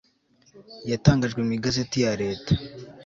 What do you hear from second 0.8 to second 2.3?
yatangajwe mu igazeti ya